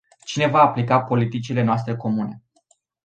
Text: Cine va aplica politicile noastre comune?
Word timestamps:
Cine 0.25 0.47
va 0.47 0.61
aplica 0.61 1.01
politicile 1.03 1.61
noastre 1.61 1.95
comune? 1.95 2.41